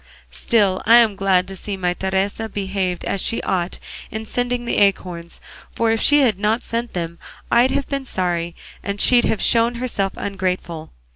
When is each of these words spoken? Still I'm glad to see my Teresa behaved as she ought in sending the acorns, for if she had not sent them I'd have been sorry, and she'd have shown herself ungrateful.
Still 0.31 0.81
I'm 0.87 1.15
glad 1.15 1.47
to 1.47 1.55
see 1.55 1.77
my 1.77 1.93
Teresa 1.93 2.49
behaved 2.49 3.05
as 3.05 3.21
she 3.21 3.39
ought 3.43 3.77
in 4.09 4.25
sending 4.25 4.65
the 4.65 4.79
acorns, 4.79 5.39
for 5.75 5.91
if 5.91 6.01
she 6.01 6.21
had 6.21 6.39
not 6.39 6.63
sent 6.63 6.93
them 6.93 7.19
I'd 7.51 7.69
have 7.69 7.87
been 7.87 8.05
sorry, 8.05 8.55
and 8.81 8.99
she'd 8.99 9.25
have 9.25 9.43
shown 9.43 9.75
herself 9.75 10.13
ungrateful. 10.15 10.89